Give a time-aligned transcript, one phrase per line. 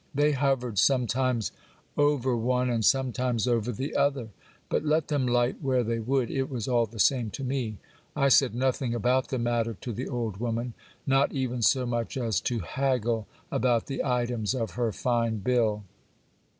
[0.15, 1.51] They hovered sometimes
[1.95, 4.29] over one and sometimes over the other;
[4.67, 7.77] but let them light where they would, it was all the same to me.
[8.15, 10.73] I said nothing about the matter to the old woman;
[11.05, 15.83] not even so much as to haggle about the items of her fine bill.